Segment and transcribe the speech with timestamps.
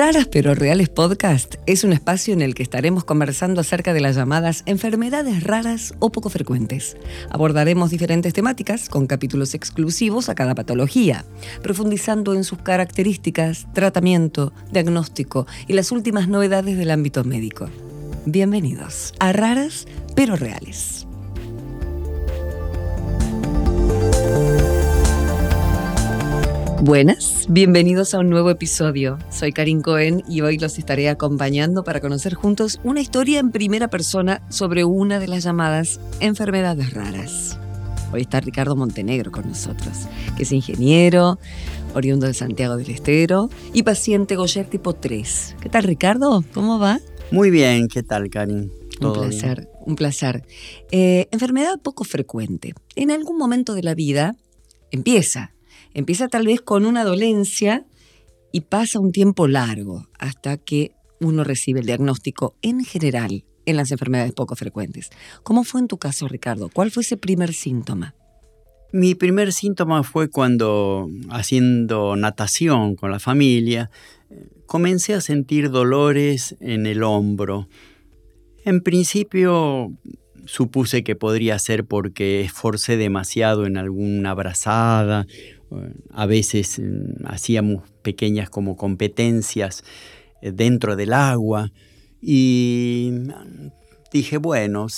[0.00, 4.16] Raras pero Reales Podcast es un espacio en el que estaremos conversando acerca de las
[4.16, 6.96] llamadas enfermedades raras o poco frecuentes.
[7.28, 11.26] Abordaremos diferentes temáticas con capítulos exclusivos a cada patología,
[11.62, 17.68] profundizando en sus características, tratamiento, diagnóstico y las últimas novedades del ámbito médico.
[18.24, 19.86] Bienvenidos a Raras
[20.16, 20.99] pero Reales.
[26.82, 29.18] Buenas, bienvenidos a un nuevo episodio.
[29.30, 33.88] Soy Karin Cohen y hoy los estaré acompañando para conocer juntos una historia en primera
[33.88, 37.58] persona sobre una de las llamadas enfermedades raras.
[38.14, 40.06] Hoy está Ricardo Montenegro con nosotros,
[40.38, 41.38] que es ingeniero,
[41.94, 45.56] oriundo de Santiago del Estero y paciente Goyer tipo 3.
[45.60, 46.42] ¿Qué tal Ricardo?
[46.54, 46.98] ¿Cómo va?
[47.30, 48.72] Muy bien, ¿qué tal Karin?
[49.02, 50.46] Un placer, un placer.
[50.90, 52.72] Eh, enfermedad poco frecuente.
[52.96, 54.34] En algún momento de la vida
[54.90, 55.52] empieza
[55.94, 57.84] Empieza tal vez con una dolencia
[58.52, 63.90] y pasa un tiempo largo hasta que uno recibe el diagnóstico en general en las
[63.90, 65.10] enfermedades poco frecuentes.
[65.42, 66.70] ¿Cómo fue en tu caso, Ricardo?
[66.72, 68.14] ¿Cuál fue ese primer síntoma?
[68.92, 73.90] Mi primer síntoma fue cuando, haciendo natación con la familia,
[74.66, 77.68] comencé a sentir dolores en el hombro.
[78.64, 79.92] En principio
[80.46, 85.26] supuse que podría ser porque esforcé demasiado en alguna abrazada
[86.12, 89.84] a veces mm, hacíamos pequeñas como competencias
[90.42, 91.70] eh, dentro del agua
[92.20, 93.12] y
[94.12, 94.88] dije, bueno,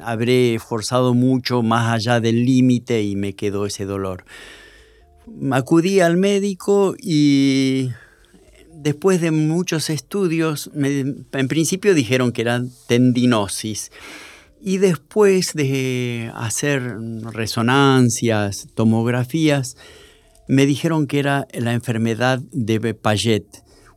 [0.00, 4.24] habré forzado mucho más allá del límite y me quedó ese dolor.
[5.50, 7.90] Acudí al médico y
[8.72, 13.90] después de muchos estudios, en principio dijeron que era tendinosis.
[14.66, 16.96] Y después de hacer
[17.34, 19.76] resonancias, tomografías,
[20.48, 23.44] me dijeron que era la enfermedad de Paget,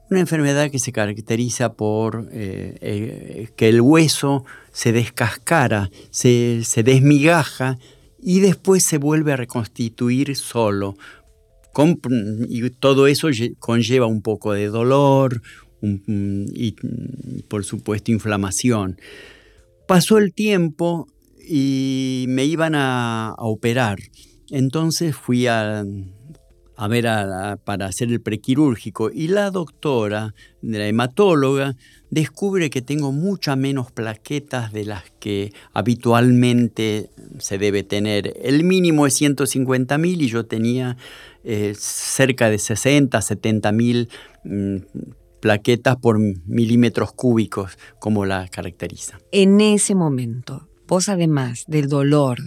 [0.09, 7.79] una enfermedad que se caracteriza por eh, eh, que el hueso se descascara, se, desmigaja
[8.21, 10.97] y después se vuelve a reconstituir solo.
[12.49, 13.29] y todo eso
[13.59, 15.41] conlleva un poco de dolor
[15.81, 16.75] y,
[17.47, 18.97] por supuesto, inflamación.
[19.87, 21.07] Pasó el tiempo
[21.39, 23.99] y me iban a, operar.
[24.49, 25.83] Entonces fui a,
[26.89, 27.05] ver
[27.63, 31.75] para hacer el prequirúrgico y la doctora, la hematóloga,
[32.09, 37.09] descubre que tengo muchas menos plaquetas de las que habitualmente
[37.39, 38.33] se debe tener.
[38.41, 40.97] El mínimo es 150 mil y yo tenía
[41.45, 44.09] eh, cerca de 60, 70 mil
[44.43, 44.77] mm,
[45.39, 49.19] plaquetas por milímetros cúbicos, como la caracteriza.
[49.31, 52.39] En ese momento, vos además del dolor,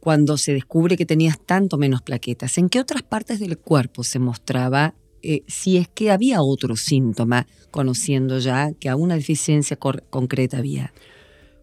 [0.00, 4.18] cuando se descubre que tenías tanto menos plaquetas, ¿en qué otras partes del cuerpo se
[4.18, 10.58] mostraba eh, si es que había otro síntoma, conociendo ya que a una deficiencia concreta
[10.58, 10.92] había?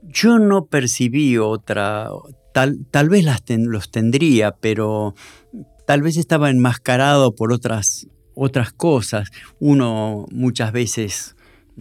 [0.02, 2.10] Yo no percibí otra,
[2.54, 5.14] tal, tal vez las los tendría, pero
[5.86, 9.30] tal vez estaba enmascarado por otras otras cosas.
[9.60, 11.36] Uno muchas veces,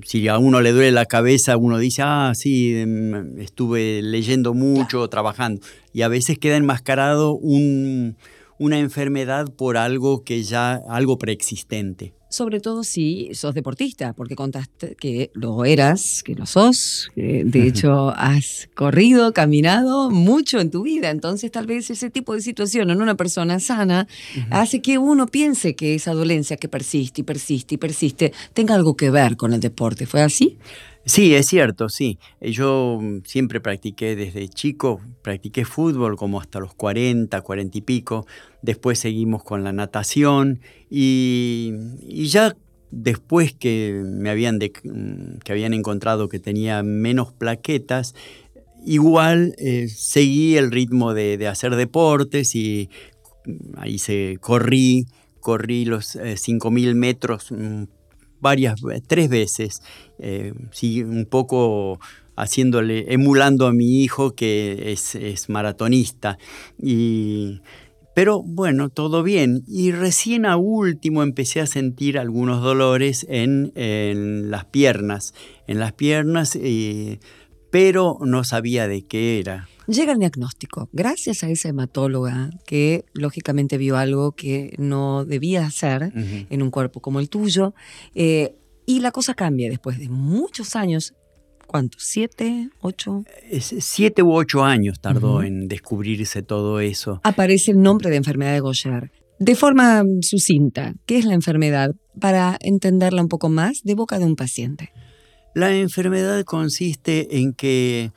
[0.05, 5.09] si a uno le duele la cabeza, uno dice, ah, sí, em, estuve leyendo mucho,
[5.09, 5.61] trabajando.
[5.93, 8.17] Y a veces queda enmascarado un,
[8.59, 14.95] una enfermedad por algo que ya, algo preexistente sobre todo si sos deportista, porque contaste
[14.95, 20.85] que lo eras, que lo sos, que de hecho has corrido, caminado mucho en tu
[20.85, 24.07] vida, entonces tal vez ese tipo de situación en una persona sana
[24.51, 28.97] hace que uno piense que esa dolencia que persiste y persiste y persiste tenga algo
[28.97, 30.07] que ver con el deporte.
[30.07, 30.57] ¿Fue así?
[31.07, 32.19] Sí, es cierto, sí.
[32.41, 37.81] Eh, yo mm, siempre practiqué desde chico, practiqué fútbol como hasta los 40, 40 y
[37.81, 38.27] pico.
[38.63, 41.73] Después seguimos con la natación y,
[42.29, 42.55] ya
[42.91, 48.15] después que me habían, mm, que habían encontrado que tenía menos plaquetas,
[48.85, 52.91] igual eh, seguí el ritmo de, hacer deportes y
[53.47, 55.07] mm, ahí se corrí,
[55.41, 57.53] corrí los 5.000 eh, metros
[58.41, 59.83] varias, tres veces,
[60.19, 60.53] eh,
[61.05, 61.99] un poco
[62.37, 66.39] haciéndole, emulando a mi hijo que es, maratonista.
[66.79, 67.61] Y,
[68.15, 69.63] pero bueno, todo bien.
[69.67, 73.73] Y recién a último empecé a sentir algunos dolores en,
[74.51, 75.35] las piernas,
[75.67, 77.21] en las piernas, eh,
[77.71, 79.69] pero no sabía de qué era.
[79.91, 86.13] Llega el diagnóstico, gracias a esa hematóloga que lógicamente vio algo que no debía hacer
[86.15, 87.75] en un cuerpo como el tuyo,
[88.15, 88.55] eh,
[88.87, 91.15] y la cosa cambia después de muchos años.
[91.67, 92.05] ¿Cuántos?
[92.05, 92.71] ¿Siete?
[92.81, 93.25] ¿Ocho?
[93.61, 97.21] Siete u ocho años tardó en descubrirse todo eso.
[97.25, 99.11] Aparece el nombre de enfermedad de Gaucher.
[99.41, 101.97] De forma sucinta, ¿qué es la enfermedad?
[102.21, 104.93] Para entenderla un poco más de boca de un paciente.
[105.53, 108.13] La enfermedad consiste en que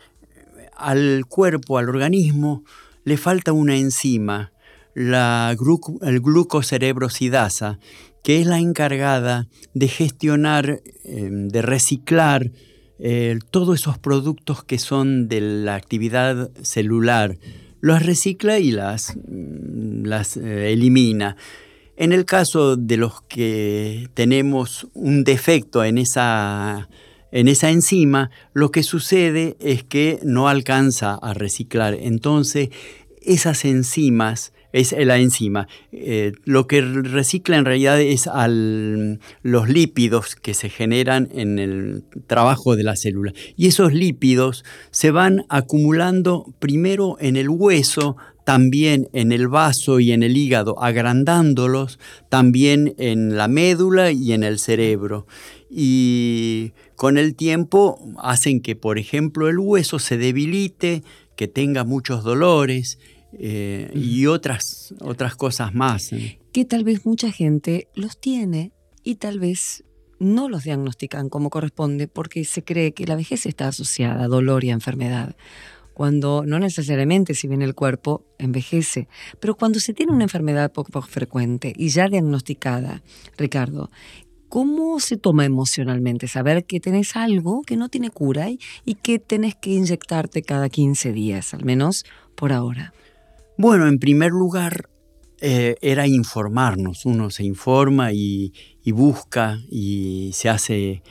[0.77, 2.63] al cuerpo, al organismo,
[3.03, 4.51] le falta una enzima,
[4.93, 5.55] la
[6.01, 7.79] el glucocerebrosidasa,
[8.23, 12.51] que es la encargada de gestionar, em, de reciclar
[12.99, 17.37] eh, todos esos productos que son de la actividad celular.
[17.81, 21.35] Los recicla y las, mm, las eh, elimina.
[21.97, 26.87] En el caso de los que tenemos un defecto en esa,
[27.33, 31.95] en esa enzima, lo que sucede es que no alcanza a reciclar.
[31.95, 32.69] Entonces,
[33.23, 35.67] esas enzimas es la enzima.
[35.91, 42.03] Eh, lo que recicla en realidad es al, los lípidos que se generan en el
[42.27, 43.33] trabajo de la célula.
[43.55, 50.11] Y esos lípidos se van acumulando primero en el hueso, también en el vaso y
[50.11, 51.99] en el hígado, agrandándolos,
[52.29, 55.27] también en la médula y en el cerebro.
[55.69, 61.03] Y con el tiempo hacen que, por ejemplo, el hueso se debilite,
[61.35, 62.99] que tenga muchos dolores
[63.33, 66.11] eh, y otras, otras cosas más.
[66.51, 68.71] Que tal vez mucha gente los tiene
[69.03, 69.83] y tal vez
[70.19, 74.63] no los diagnostican como corresponde porque se cree que la vejez está asociada a dolor
[74.63, 75.35] y a enfermedad.
[75.93, 79.07] Cuando no necesariamente, si bien el cuerpo envejece,
[79.39, 83.03] pero cuando se tiene una enfermedad poco frecuente y ya diagnosticada,
[83.37, 83.89] Ricardo,
[84.49, 88.59] ¿cómo se toma emocionalmente saber que tenés algo que no tiene cura y,
[89.01, 92.05] que tenés que inyectarte cada 15 días, al menos
[92.35, 92.93] por ahora?
[93.57, 94.89] Bueno, en primer lugar,
[95.41, 97.05] eh, era informarnos.
[97.05, 98.53] Uno se informa y,
[98.85, 101.03] busca y se hace,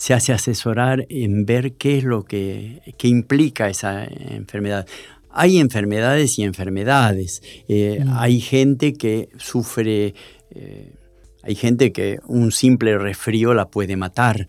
[0.00, 4.86] se hace asesorar en ver qué es lo que, implica esa enfermedad.
[5.28, 7.42] Hay enfermedades y enfermedades.
[7.68, 8.08] Eh, mm.
[8.16, 10.14] Hay gente que sufre...
[10.52, 10.94] Eh,
[11.42, 14.48] hay gente que un simple resfrío la puede matar.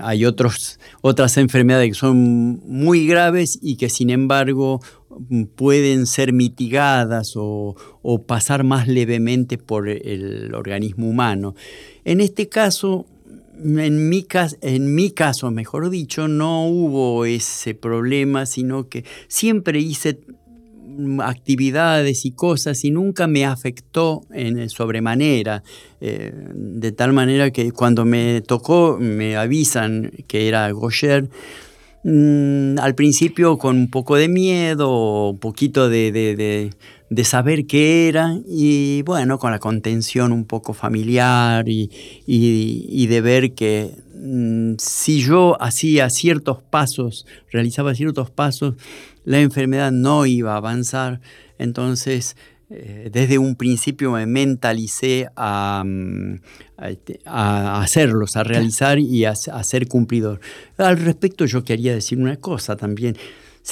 [0.00, 4.80] Hay otros, otras enfermedades que son muy graves y que sin embargo
[5.54, 7.76] pueden ser mitigadas o,
[8.26, 11.54] pasar más levemente por el organismo humano.
[12.04, 13.06] En este caso,
[13.58, 14.26] en mi,
[14.60, 20.20] en mi, caso, mejor dicho, no hubo ese problema, sino que siempre hice
[21.22, 25.62] actividades y cosas y nunca me afectó en sobremanera,
[26.00, 31.28] eh, de tal manera que cuando me tocó me avisan que era Gaucher,
[32.08, 36.70] Mm, al principio con un poco de miedo, un poquito de,
[37.24, 43.92] saber qué era y bueno, con la contención un poco familiar y, de ver que
[44.14, 48.74] mm, si yo hacía ciertos pasos, realizaba ciertos pasos,
[49.24, 51.20] la enfermedad no iba a avanzar.
[51.58, 52.36] Entonces,
[52.68, 56.40] eh, desde un principio me mentalicé a, mm,
[56.82, 60.40] este, hacerlos, a realizar y a, ser cumplidor.
[60.76, 63.16] Al respecto yo quería decir una cosa también.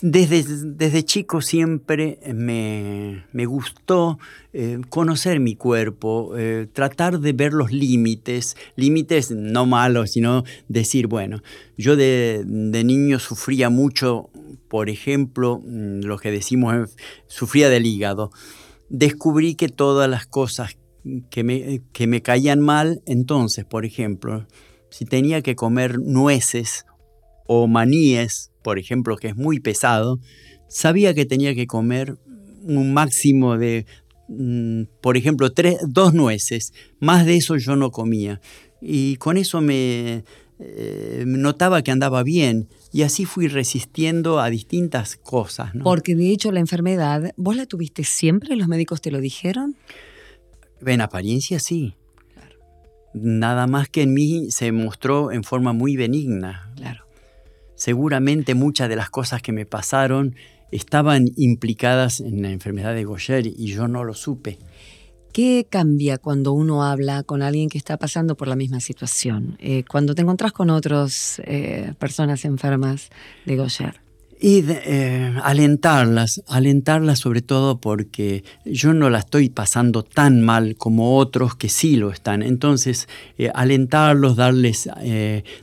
[0.03, 4.19] Desde, desde chico siempre me, gustó
[4.53, 11.07] eh, conocer mi cuerpo, eh, tratar de ver los límites, límites no malos, sino decir,
[11.07, 11.43] bueno,
[11.79, 14.31] yo de, de niño sufría mucho,
[14.69, 16.97] por ejemplo, mm, lo que decimos,
[17.29, 18.33] sufría del hígado.
[18.89, 20.77] Descubrí que todas las cosas
[21.31, 24.47] que me, que me caían mal, entonces, por ejemplo,
[24.91, 26.85] si tenía que comer nueces
[27.47, 30.19] o maníes, por ejemplo, que es muy pesado,
[30.69, 32.17] sabía que tenía que comer
[32.63, 33.87] un máximo de,
[34.29, 36.73] mm, por ejemplo, tres, dos nueces.
[36.99, 38.41] Más de eso yo no comía.
[38.81, 40.25] Y con eso me,
[40.59, 45.73] eh, notaba que andaba bien y así fui resistiendo a distintas cosas.
[45.83, 48.57] Porque de hecho la enfermedad, ¿vos la tuviste siempre?
[48.57, 49.77] ¿Los médicos te lo dijeron?
[50.87, 51.97] En apariencia sí.
[53.15, 56.73] Nada más que en mí se mostró en forma muy benigna.
[56.77, 57.04] Claro.
[57.85, 60.37] Seguramente muchas de las cosas que me pasaron
[60.73, 64.57] estaban implicadas en la enfermedad de Gaucher y yo no lo supe.
[65.35, 69.59] ¿Qué cambia cuando uno habla con alguien que está pasando por la misma situación?
[69.59, 73.11] Eh, cuando te encontrás con otras eh, personas enfermas
[73.45, 74.04] de Gaucher.
[74.47, 81.17] Y eh, alentarlas, alentarlas sobre todo porque yo no la estoy pasando tan mal como
[81.17, 82.43] otros que sí lo están.
[82.43, 83.09] Entonces,
[83.55, 84.91] alentarlos, darles,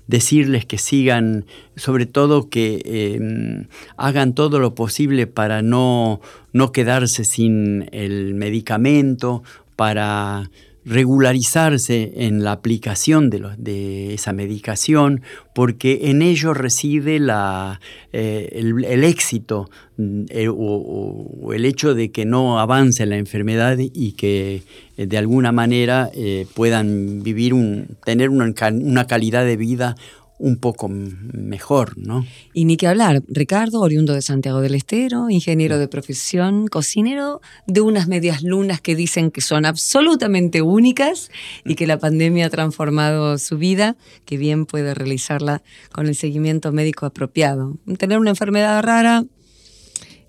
[0.07, 1.45] decirles que sigan,
[1.75, 6.19] sobre todo que hagan todo lo posible para no,
[6.51, 9.43] no quedarse sin el medicamento
[9.75, 10.49] para
[10.85, 15.21] regularizarse en la aplicación de, de esa medicación
[15.53, 17.79] porque en ello reside la,
[18.13, 24.13] eh, el, éxito mm, eh, o, el hecho de que no avance la enfermedad y
[24.13, 24.63] que
[24.97, 26.09] eh, de alguna manera
[26.55, 29.95] puedan vivir un, tener una, una calidad de vida
[30.41, 32.25] un poco mejor, ¿no?
[32.51, 37.81] Y ni que hablar, Ricardo, oriundo de Santiago del Estero, ingeniero de profesión, cocinero de
[37.81, 41.29] unas medias lunas que dicen que son absolutamente únicas
[41.63, 43.95] y que la pandemia ha transformado su vida,
[44.25, 47.77] que bien puede realizarla con el seguimiento médico apropiado.
[47.99, 49.23] Tener una enfermedad rara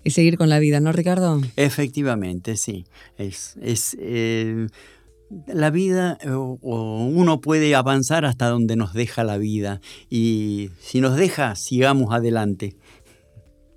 [0.04, 1.40] y seguir con la vida, ¿no, Ricardo?
[1.56, 2.84] Efectivamente, sí.
[3.16, 4.66] Es, es eh,
[5.46, 9.80] la vida, eh, o uno puede avanzar hasta donde nos deja la vida.
[10.10, 12.76] Y si nos deja, sigamos adelante.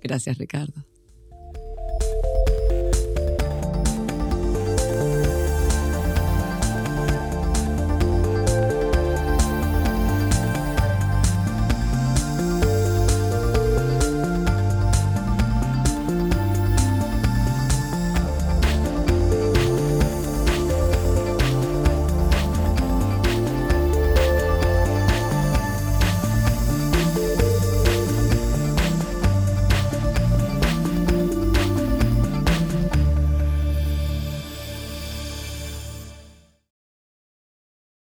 [0.00, 0.84] Gracias, Ricardo.